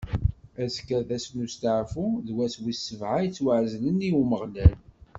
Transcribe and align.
Azekka 0.63 0.99
d 1.07 1.09
ass 1.17 1.25
n 1.35 1.43
usteɛfu, 1.45 2.05
d 2.25 2.27
ass 2.45 2.55
wis 2.61 2.79
sebɛa 2.87 3.17
yettwaɛezlen 3.21 4.05
i 4.07 4.09
Umeɣlal. 4.21 4.73